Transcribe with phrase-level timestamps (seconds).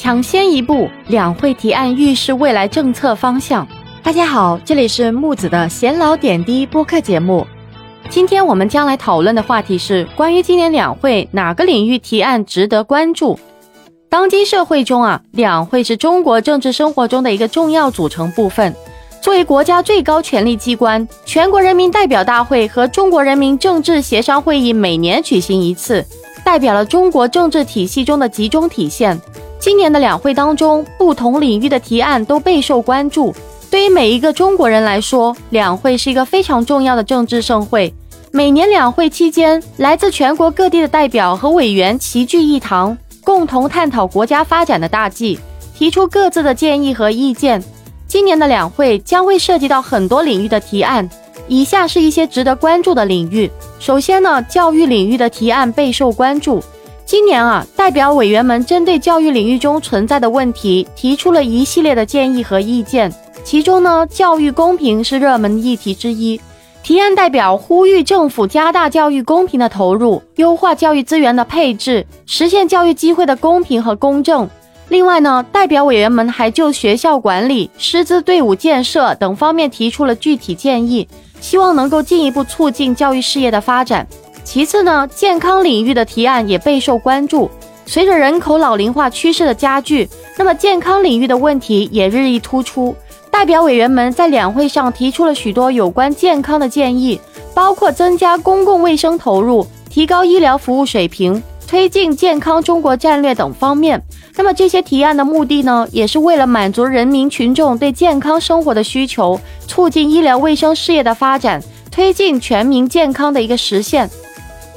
[0.00, 3.66] 抢先一步，两会提案预示未来政策方向。
[4.00, 7.44] 大家好，这里是木子的闲聊点滴播客节目。
[8.08, 13.36] 今天我们将来讨论的话题是关于今年两会哪个领域提案值得关注。
[14.08, 18.72] 当今社会中啊，两会是中国政治生活中的一个重要组成部分。
[19.20, 26.06] 作为国家最高权力机关，全国人民代表大会和中国人民政治协商会议每年举行一次，
[26.44, 29.20] 代表了中国政治体系中的集中体现。
[29.60, 33.34] 今年的两会当中，不同领域的提案都备受关注。
[33.70, 37.92] 对于每一个中国人来说，两会是一个非常重要的政治盛会。
[38.30, 45.38] 每年两会期间，来自全国各地的代表和委员齐聚一堂，共同探讨国家发展的大计，
[45.74, 47.62] 提出各自的建议和意见。
[48.06, 51.08] 今年的两会将会涉及到很多领域的提案，
[51.46, 53.50] 以下是一些值得关注的领域。
[53.78, 56.62] 首先呢，教育领域的提案备受关注。
[57.08, 63.10] 今年啊，代表委员们针对教育领域中存在的问题，提出了一系列的建议和意见。
[63.42, 66.38] 其中呢，教育公平是热门议题之一。
[66.82, 74.46] 提案代表呼吁政府加大教育公平的投入，优化教育资源的配置，实现教育机会的公平和公正。
[74.90, 81.08] 另外呢，代表委员们还就学校管理、师资队伍建设等方面提出了具体建议，
[81.40, 84.06] 希望能够进一步促进教育事业的发展。
[84.48, 87.50] 其次呢，健康领域的提案也备受关注。
[87.84, 92.96] 随着人口老龄化趋势的加剧，那么健康领域的问题也日益突出。
[93.30, 97.20] 代表委员们在两会上提出了许多有关健康的建议，
[97.52, 104.02] 包括增加公共卫生投入、提高医疗服务水平、推进健康中国战略等方面。
[104.34, 114.08] 那么这些提案的目的呢，也是为了满足人民群众对健康生活的需求，促进医疗卫生事业的发展，推进全民健康的一个实现。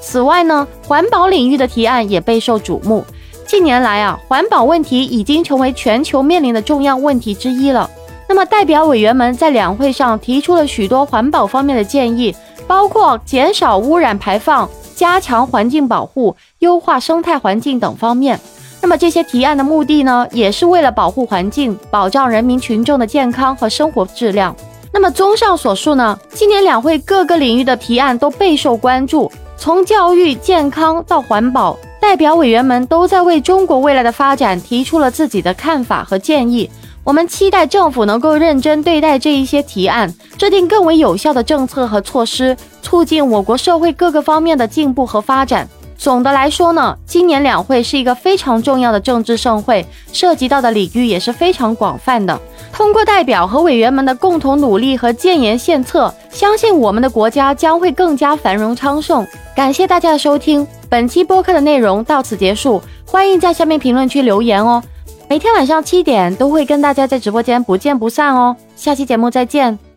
[0.00, 3.04] 此外呢，环保领域的提案也备受瞩目。
[3.46, 7.90] 近年来啊，环保问题已经成为全球面临的重要问题之一了。
[8.28, 12.34] 那么代表委员们在两会上提出了许多环保方面的建议，
[12.66, 18.38] 包括减少污染排放、加强环境保护、优化生态环境等方面。
[18.80, 24.54] 那么这些提案的目的呢，也是为了保护环境，保障人民群众的健康和生活质量。
[24.92, 29.30] 那么综上所述呢，今年两会各个领域的提案都备受关注，
[29.60, 36.70] 从教育、健康到环保，代表委员们都在为中国未来的发展提出了自己的看法和建议。
[37.04, 45.68] 我们期待政府能够认真对待这一些提案，制定更为有效的政策和措施，促进我国社会各个方面的进步和发展。
[46.00, 49.84] 总的来说呢，今年两会是一个非常重要的政治盛会，
[50.14, 52.40] 涉及到的领域也是非常广泛的。
[52.72, 59.26] 通过代表和委员们的共同努力和建言献策，相信我们的国家将会更加繁荣昌盛。
[59.54, 64.82] 感谢大家的收听，本期播客的内容到此结束，欢迎在下面评论区留言哦。
[65.28, 68.56] 每天晚上七点都会跟大家在直播间不见不散哦。
[68.74, 69.89] 下期节目再见。